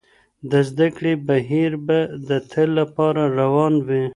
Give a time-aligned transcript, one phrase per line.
[0.51, 1.97] د زده کړې بهير به
[2.27, 4.05] د تل لپاره روان وي.